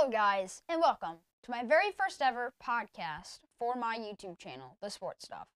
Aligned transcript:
Hello, 0.00 0.10
guys, 0.10 0.62
and 0.66 0.80
welcome 0.80 1.16
to 1.42 1.50
my 1.50 1.62
very 1.62 1.92
first 1.92 2.22
ever 2.22 2.54
podcast 2.66 3.40
for 3.58 3.74
my 3.74 3.98
YouTube 3.98 4.38
channel, 4.38 4.78
The 4.80 4.88
Sport 4.88 5.20
Stuff. 5.20 5.48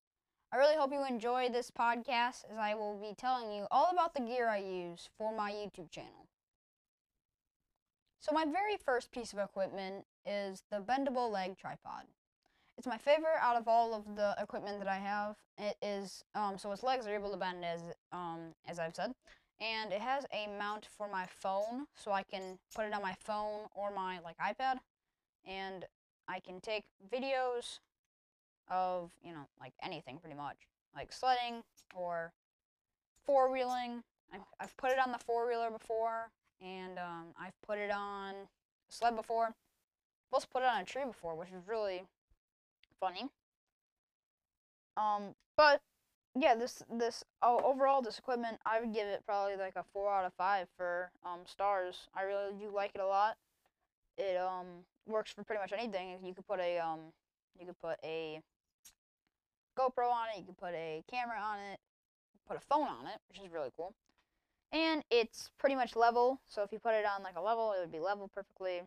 I 0.53 0.59
really 0.59 0.77
hope 0.77 0.93
you 0.93 1.03
enjoy 1.03 1.49
this 1.49 1.71
podcast 1.71 2.45
as 2.53 2.59
I 2.61 2.75
will 2.75 2.95
be 3.01 3.15
telling 3.17 3.51
you 3.51 3.67
all 3.71 3.89
about 3.91 4.13
the 4.13 4.21
gear 4.21 4.51
I 4.51 4.59
use 4.59 5.09
for 5.17 5.35
my 5.35 5.51
YouTube 5.51 5.91
channel. 5.91 6.29
So, 8.21 8.35
my 8.35 8.45
very 8.45 8.77
first 8.77 9.13
piece 9.13 9.33
of 9.33 9.39
equipment 9.39 10.05
is 10.27 10.63
the 10.71 10.81
bendable 10.81 11.33
leg 11.33 11.57
tripod. 11.57 12.05
It's 12.77 12.87
my 12.87 12.99
favorite 12.99 13.41
out 13.41 13.57
of 13.57 13.67
all 13.67 13.95
of 13.95 14.15
the 14.15 14.37
equipment 14.39 14.79
that 14.79 14.89
I 14.89 14.99
have. 14.99 15.37
It 15.57 15.79
is 15.81 16.23
um, 16.35 16.59
so 16.59 16.71
its 16.73 16.83
legs 16.83 17.07
are 17.07 17.15
able 17.15 17.31
to 17.31 17.39
bend 17.39 17.65
as 17.65 17.81
um, 18.13 18.53
as 18.69 18.79
I've 18.79 18.95
said, 18.95 19.15
and 19.61 19.93
it 19.93 20.01
has 20.01 20.25
a 20.33 20.49
mount 20.59 20.89
for 20.97 21.09
my 21.09 21.27
phone, 21.27 21.87
so 21.95 22.13
I 22.13 22.23
can 22.23 22.59
put 22.75 22.87
it 22.87 22.95
on 22.95 23.03
my 23.03 23.15
phone 23.21 23.69
or 23.75 23.91
my 23.95 24.19
like 24.21 24.37
iPad, 24.39 24.79
and 25.47 25.85
I 26.29 26.41
can 26.41 26.61
take 26.61 26.85
videos 27.13 27.79
of 28.69 29.11
you 29.23 29.33
know 29.33 29.47
like 29.61 29.73
anything 29.83 30.19
pretty 30.19 30.37
much, 30.37 30.57
like 30.95 31.13
sledding 31.13 31.63
or 31.95 32.33
four 33.25 33.51
wheeling. 33.51 34.03
I've 34.59 34.77
put 34.77 34.91
it 34.91 34.99
on 34.99 35.13
the 35.13 35.19
four 35.19 35.47
wheeler 35.47 35.71
before, 35.71 36.31
and 36.61 36.99
um, 36.99 37.27
I've 37.41 37.61
put 37.65 37.79
it 37.79 37.91
on 37.93 38.35
a 38.35 38.93
sled 38.93 39.15
before. 39.15 39.47
I've 39.47 40.33
also 40.33 40.49
put 40.53 40.63
it 40.63 40.69
on 40.69 40.81
a 40.81 40.85
tree 40.85 41.05
before, 41.07 41.37
which 41.37 41.51
is 41.51 41.63
really 41.69 42.03
funny. 42.99 43.29
Um, 44.97 45.35
but 45.57 45.81
yeah, 46.37 46.55
this 46.55 46.83
this 46.91 47.25
oh, 47.43 47.61
overall 47.65 48.03
this 48.03 48.19
equipment 48.19 48.59
I 48.67 48.81
would 48.81 48.93
give 48.93 49.07
it 49.07 49.23
probably 49.25 49.57
like 49.57 49.77
a 49.77 49.85
four 49.93 50.13
out 50.13 50.25
of 50.25 50.33
five 50.35 50.67
for 50.77 51.11
um 51.25 51.41
stars. 51.47 52.09
I 52.15 52.23
really 52.23 52.53
do 52.59 52.75
like 52.75 52.93
it 52.95 53.01
a 53.01 53.07
lot. 53.07 53.37
It 54.19 54.37
um 54.37 54.67
works 55.07 55.31
for 55.33 55.45
pretty 55.45 55.61
much 55.61 55.73
anything. 55.73 56.19
You 56.25 56.35
could 56.35 56.47
put 56.47 56.61
a 56.61 56.79
um 56.79 57.01
you 57.59 57.67
could 57.67 57.81
put 57.81 57.99
a 58.05 58.41
GoPro 59.79 60.11
on 60.11 60.27
it. 60.35 60.41
You 60.41 60.45
could 60.47 60.59
put 60.59 60.75
a 60.75 61.05
camera 61.11 61.39
on 61.41 61.59
it. 61.73 61.79
Put 62.49 62.57
a 62.57 62.61
phone 62.61 62.89
on 62.89 63.07
it, 63.07 63.21
which 63.29 63.39
is 63.39 63.53
really 63.53 63.71
cool. 63.77 63.95
And 64.73 65.05
it's 65.11 65.51
pretty 65.59 65.77
much 65.77 65.95
level. 65.95 66.41
So 66.47 66.63
if 66.63 66.73
you 66.73 66.79
put 66.81 66.95
it 66.95 67.07
on 67.07 67.23
like 67.23 67.37
a 67.37 67.41
level, 67.41 67.73
it 67.73 67.81
would 67.81 67.93
be 67.93 68.01
level 68.01 68.29
perfectly. 68.35 68.83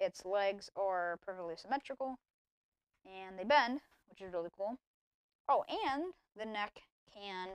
Its 0.00 0.24
legs 0.24 0.68
are 0.76 1.18
perfectly 1.24 1.54
symmetrical 1.56 2.18
and 3.06 3.38
they 3.38 3.44
bend, 3.44 3.80
which 4.08 4.20
is 4.20 4.32
really 4.32 4.50
cool. 4.56 4.78
Oh, 5.48 5.64
and 5.68 6.12
the 6.36 6.44
neck 6.44 6.80
can 7.14 7.48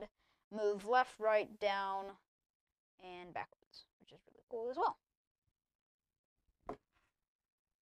move 0.54 0.86
left, 0.86 1.18
right, 1.18 1.48
down, 1.60 2.04
and 3.02 3.32
backwards, 3.32 3.86
which 4.00 4.12
is 4.12 4.20
really 4.30 4.44
cool 4.50 4.70
as 4.70 4.76
well. 4.76 4.98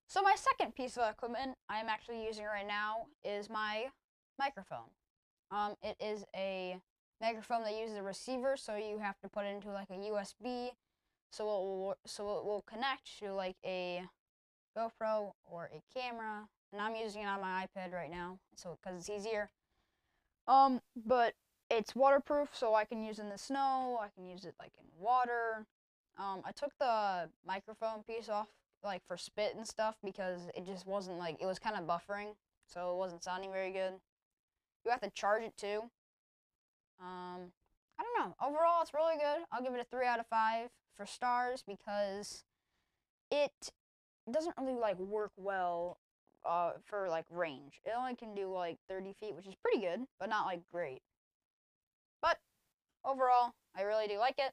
So 0.08 0.22
my 0.22 0.34
second 0.36 0.74
piece 0.74 0.96
of 0.96 1.10
equipment 1.10 1.56
I 1.68 1.78
am 1.78 1.88
actually 1.88 2.24
using 2.24 2.44
right 2.44 2.66
now 2.66 3.06
is 3.24 3.50
my 3.50 3.86
microphone. 4.38 4.90
Um, 5.50 5.74
it 5.82 5.96
is 6.00 6.24
a 6.34 6.76
microphone 7.20 7.64
that 7.64 7.76
uses 7.78 7.96
a 7.96 8.02
receiver, 8.02 8.56
so 8.56 8.76
you 8.76 8.98
have 8.98 9.18
to 9.20 9.28
put 9.28 9.44
it 9.44 9.54
into 9.54 9.70
like 9.70 9.91
a 9.91 9.94
USB, 9.94 10.70
so 11.30 11.44
it 11.44 11.46
will 11.46 11.96
so 12.06 12.38
it 12.38 12.44
will 12.44 12.64
connect 12.66 13.18
to 13.18 13.34
like 13.34 13.56
a 13.64 14.02
GoPro 14.76 15.32
or 15.44 15.70
a 15.72 15.82
camera 15.98 16.48
and 16.72 16.80
I'm 16.80 16.96
using 16.96 17.22
it 17.22 17.26
on 17.26 17.41
my 17.41 17.66
iPad 17.66 17.92
right 17.92 18.10
now, 18.10 18.38
so 18.54 18.78
because 18.82 18.98
it's 18.98 19.10
easier. 19.10 19.50
Um, 20.48 20.80
but 20.94 21.34
it's 21.70 21.94
waterproof, 21.94 22.50
so 22.52 22.75
I 22.75 22.84
can 22.84 23.02
use 23.02 23.19
in 23.19 23.28
the 23.28 23.39
snow. 23.39 23.98
I 24.00 24.08
can 24.14 24.27
use 24.27 24.44
it 24.44 24.55
like 24.58 24.72
in 24.78 24.84
water. 24.98 25.66
Um, 26.19 26.42
I 26.44 26.53
took 26.53 26.70
the 26.78 27.28
microphone 27.47 28.03
piece 28.05 28.28
off 28.28 28.48
like 28.84 29.03
for 29.06 29.16
spit 29.16 29.55
and 29.56 29.66
stuff 29.66 29.97
because 30.05 30.48
it 30.55 30.64
just 30.64 30.86
wasn't 30.86 31.19
like 31.19 31.36
it 31.41 31.47
was 31.47 31.58
kind 31.58 31.77
of 31.77 31.84
buffering, 31.84 32.34
so 32.66 32.92
it 32.92 32.97
wasn't 32.97 33.22
sounding 33.25 33.53
very 33.53 33.72
good. 33.72 33.94
You 34.84 34.91
have 34.91 35.00
to 35.00 35.11
charge 35.11 35.42
it 35.42 35.56
too. 35.56 35.82
Um, 37.00 37.53
I 37.99 38.03
don't 38.03 38.28
know. 38.28 38.37
Overall, 38.41 38.82
it's 38.82 38.94
really 38.94 39.16
good. 39.16 39.44
I'll 39.50 39.62
give 39.62 39.75
it 39.75 39.81
a 39.81 39.84
three 39.84 40.06
out 40.06 40.20
of 40.20 40.26
five 40.28 40.69
for 40.97 41.04
stars 41.06 41.65
because 41.66 42.44
it 43.31 43.53
doesn't 44.31 44.54
really 44.59 44.78
like 44.78 44.99
work 44.99 45.32
well 45.37 45.99
uh, 46.46 46.72
for 46.84 47.08
like 47.08 47.24
range. 47.30 47.80
It 47.84 47.92
only 47.98 48.14
can 48.14 48.34
do 48.34 48.52
like 48.52 48.78
30 48.88 49.14
feet, 49.20 49.34
which 49.34 49.46
is 49.46 49.54
pretty 49.62 49.80
good, 49.80 50.06
but 50.18 50.28
not 50.28 50.46
like 50.46 50.60
great. 50.72 51.00
But 52.22 52.38
overall, 53.04 53.52
I 53.76 53.82
really 53.82 54.06
do 54.06 54.18
like 54.18 54.38
it. 54.38 54.52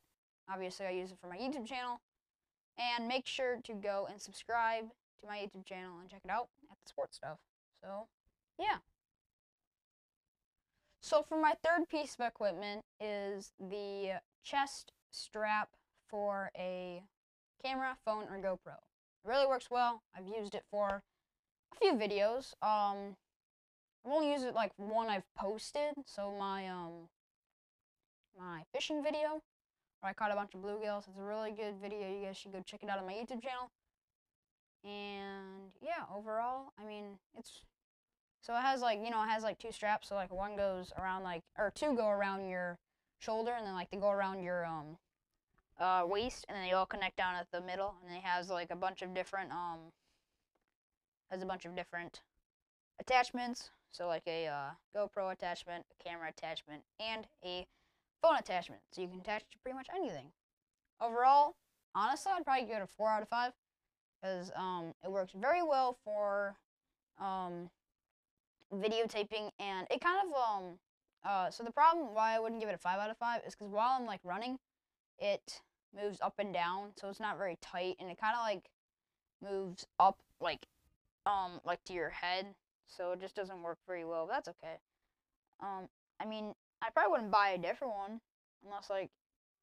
Obviously, 0.51 0.85
I 0.85 0.91
use 0.91 1.11
it 1.11 1.17
for 1.21 1.27
my 1.27 1.37
YouTube 1.37 1.65
channel. 1.65 2.01
And 2.77 3.07
make 3.07 3.27
sure 3.27 3.59
to 3.65 3.73
go 3.73 4.07
and 4.09 4.19
subscribe 4.19 4.85
to 5.21 5.27
my 5.27 5.37
YouTube 5.37 5.65
channel 5.65 5.99
and 6.01 6.09
check 6.09 6.21
it 6.25 6.31
out 6.31 6.47
at 6.71 6.77
the 6.83 6.89
sport 6.89 7.13
stuff. 7.13 7.37
So, 7.83 8.07
yeah. 8.57 8.77
So 11.01 11.21
for 11.21 11.39
my 11.39 11.53
third 11.63 11.87
piece 11.89 12.15
of 12.19 12.25
equipment 12.25 12.83
is 12.99 13.51
the 13.59 14.21
chest 14.43 14.91
strap 15.11 15.69
for 16.09 16.49
a 16.57 17.03
camera, 17.63 17.97
phone, 18.05 18.23
or 18.23 18.37
GoPro. 18.37 18.75
It 18.75 19.27
really 19.27 19.45
works 19.45 19.69
well. 19.69 20.01
I've 20.17 20.27
used 20.27 20.55
it 20.55 20.63
for 20.71 21.03
a 21.73 21.79
few 21.79 21.93
videos. 21.93 22.53
Um, 22.61 23.15
I've 24.05 24.11
only 24.11 24.31
used 24.31 24.45
it 24.45 24.53
like 24.53 24.71
one 24.77 25.07
I've 25.09 25.23
posted. 25.35 25.93
So 26.05 26.33
my 26.37 26.67
um 26.67 27.09
my 28.37 28.63
fishing 28.73 29.03
video 29.03 29.41
where 30.01 30.09
I 30.09 30.13
caught 30.13 30.31
a 30.31 30.35
bunch 30.35 30.53
of 30.53 30.61
bluegills. 30.61 31.07
It's 31.07 31.17
a 31.17 31.23
really 31.23 31.51
good 31.51 31.75
video. 31.81 32.07
You 32.09 32.25
guys 32.25 32.37
should 32.37 32.51
go 32.51 32.61
check 32.65 32.83
it 32.83 32.89
out 32.89 32.99
on 32.99 33.05
my 33.05 33.13
YouTube 33.13 33.41
channel. 33.41 33.71
And 34.83 35.71
yeah, 35.81 36.03
overall, 36.13 36.73
I 36.77 36.85
mean, 36.85 37.19
it's 37.37 37.61
so 38.41 38.53
it 38.53 38.61
has 38.61 38.81
like 38.81 38.99
you 39.03 39.09
know 39.09 39.23
it 39.23 39.29
has 39.29 39.43
like 39.43 39.59
two 39.59 39.71
straps. 39.71 40.09
So 40.09 40.15
like 40.15 40.33
one 40.33 40.55
goes 40.57 40.91
around 40.97 41.23
like 41.23 41.43
or 41.57 41.71
two 41.73 41.95
go 41.95 42.09
around 42.09 42.49
your 42.49 42.77
shoulder, 43.19 43.53
and 43.57 43.65
then 43.65 43.73
like 43.73 43.89
they 43.91 43.97
go 43.97 44.09
around 44.09 44.43
your 44.43 44.65
um 44.65 44.97
uh 45.79 46.03
waist, 46.05 46.45
and 46.49 46.57
then 46.57 46.67
they 46.67 46.73
all 46.73 46.85
connect 46.85 47.15
down 47.15 47.35
at 47.35 47.47
the 47.51 47.61
middle, 47.61 47.95
and 48.05 48.17
it 48.17 48.23
has 48.23 48.49
like 48.49 48.71
a 48.71 48.75
bunch 48.75 49.01
of 49.01 49.13
different 49.13 49.51
um 49.51 49.79
has 51.33 51.41
a 51.41 51.45
bunch 51.45 51.65
of 51.65 51.75
different 51.75 52.21
attachments. 52.99 53.71
So 53.91 54.07
like 54.07 54.23
a 54.27 54.47
uh, 54.47 54.69
GoPro 54.95 55.31
attachment, 55.31 55.85
a 55.91 56.03
camera 56.03 56.29
attachment, 56.29 56.83
and 56.99 57.27
a 57.43 57.67
phone 58.21 58.37
attachment. 58.37 58.81
So 58.91 59.01
you 59.01 59.07
can 59.07 59.19
attach 59.19 59.41
it 59.41 59.51
to 59.51 59.57
pretty 59.59 59.75
much 59.75 59.87
anything. 59.93 60.27
Overall, 61.01 61.55
honestly, 61.95 62.31
I'd 62.35 62.45
probably 62.45 62.65
give 62.65 62.77
it 62.77 62.83
a 62.83 62.87
4 62.87 63.09
out 63.09 63.21
of 63.21 63.29
5 63.29 63.51
because 64.21 64.51
um, 64.55 64.93
it 65.03 65.11
works 65.11 65.33
very 65.39 65.61
well 65.61 65.97
for 66.03 66.55
um, 67.19 67.69
videotaping 68.73 69.51
and 69.59 69.85
it 69.91 70.01
kind 70.01 70.17
of 70.25 70.33
um 70.33 70.63
uh 71.23 71.49
so 71.51 71.63
the 71.63 71.71
problem 71.71 72.13
why 72.15 72.35
I 72.35 72.39
wouldn't 72.39 72.59
give 72.59 72.69
it 72.69 72.75
a 72.75 72.79
5 72.79 72.99
out 72.99 73.11
of 73.11 73.17
5 73.17 73.41
is 73.45 73.53
because 73.53 73.71
while 73.71 73.95
I'm 73.99 74.07
like 74.07 74.21
running 74.23 74.57
it 75.19 75.61
moves 75.95 76.19
up 76.21 76.33
and 76.39 76.51
down 76.51 76.89
so 76.95 77.07
it's 77.07 77.19
not 77.19 77.37
very 77.37 77.57
tight 77.61 77.97
and 77.99 78.09
it 78.09 78.19
kind 78.19 78.33
of 78.35 78.41
like 78.41 78.69
moves 79.43 79.85
up 79.99 80.17
like 80.41 80.65
um 81.25 81.59
like 81.65 81.83
to 81.85 81.93
your 81.93 82.09
head, 82.09 82.55
so 82.87 83.11
it 83.11 83.21
just 83.21 83.35
doesn't 83.35 83.61
work 83.63 83.77
very 83.87 84.05
well. 84.05 84.27
But 84.27 84.33
that's 84.33 84.49
okay. 84.49 84.77
Um, 85.61 85.87
I 86.19 86.25
mean, 86.25 86.53
I 86.81 86.89
probably 86.89 87.11
wouldn't 87.11 87.31
buy 87.31 87.49
a 87.49 87.57
different 87.57 87.93
one 87.93 88.19
unless 88.65 88.89
like 88.89 89.09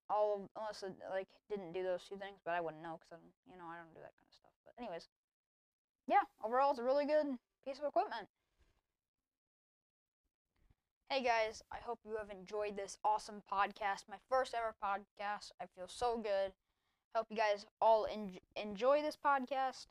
all 0.09 0.35
of, 0.37 0.41
unless 0.57 0.83
it 0.83 0.95
like 1.11 1.29
didn't 1.49 1.73
do 1.73 1.83
those 1.83 2.05
two 2.09 2.17
things, 2.17 2.39
but 2.45 2.53
I 2.53 2.61
wouldn't 2.61 2.83
know 2.83 2.99
because 2.99 3.13
I'm 3.13 3.27
you 3.51 3.59
know 3.59 3.67
I 3.67 3.77
don't 3.77 3.95
do 3.95 4.01
that 4.01 4.15
kind 4.17 4.29
of 4.29 4.35
stuff. 4.35 4.53
But 4.65 4.75
anyways, 4.83 5.09
yeah, 6.09 6.25
overall 6.45 6.71
it's 6.71 6.81
a 6.81 6.85
really 6.85 7.07
good 7.07 7.39
piece 7.65 7.79
of 7.79 7.85
equipment. 7.85 8.29
Hey 11.11 11.25
guys, 11.25 11.63
I 11.73 11.79
hope 11.85 11.99
you 12.05 12.17
have 12.19 12.31
enjoyed 12.31 12.77
this 12.77 12.97
awesome 13.05 13.43
podcast. 13.51 14.09
My 14.09 14.19
first 14.29 14.55
ever 14.55 14.75
podcast. 14.83 15.51
I 15.61 15.67
feel 15.75 15.89
so 15.89 16.17
good. 16.17 16.53
Hope 17.17 17.27
you 17.31 17.37
guys 17.37 17.67
all 17.81 18.07
en- 18.11 18.39
enjoy 18.55 19.03
this 19.03 19.19
podcast. 19.19 19.87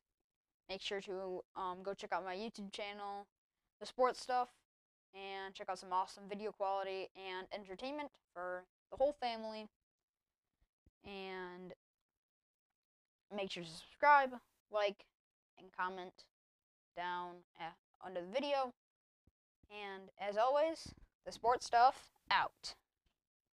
Make 0.70 0.82
sure 0.82 1.02
to 1.02 1.42
um, 1.56 1.80
go 1.82 1.94
check 1.96 2.14
out 2.14 2.24
my 2.24 2.36
YouTube 2.36 2.72
channel, 2.72 3.26
the 3.80 3.88
sport 3.88 4.16
stuff, 4.16 4.50
and 5.16 5.54
check 5.56 5.68
out 5.68 5.80
some 5.80 5.92
awesome 5.92 6.24
video 6.30 6.52
quality 6.52 7.10
and 7.16 7.48
entertainment 7.54 8.10
for 8.34 8.64
the 8.92 8.98
whole 8.98 9.16
family. 9.20 9.68
And 11.04 11.74
make 13.36 13.50
sure 13.52 13.64
to 13.64 13.70
subscribe, 13.70 14.32
like, 14.72 15.06
and 15.58 15.68
comment 15.76 16.26
down 16.96 17.38
under 18.06 18.22
the 18.22 18.32
video. 18.32 18.74
And 19.72 20.10
as 20.20 20.38
always, 20.38 20.94
the 21.26 21.32
sport 21.32 21.64
stuff 21.64 22.12
out. 22.30 22.76